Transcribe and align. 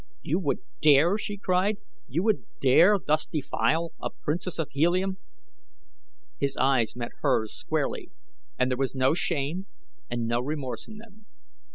"You 0.23 0.39
would 0.39 0.61
dare?" 0.81 1.19
she 1.19 1.37
cried. 1.37 1.77
"You 2.07 2.23
would 2.23 2.43
dare 2.59 2.97
thus 2.97 3.27
defile 3.27 3.91
a 4.01 4.09
princess 4.09 4.57
of 4.57 4.69
Helium?" 4.71 5.19
His 6.39 6.57
eyes 6.57 6.95
met 6.95 7.11
hers 7.21 7.53
squarely 7.53 8.09
and 8.57 8.71
there 8.71 8.79
was 8.79 8.95
no 8.95 9.13
shame 9.13 9.67
and 10.09 10.25
no 10.25 10.39
remorse 10.39 10.87
in 10.87 10.97
them. 10.97 11.27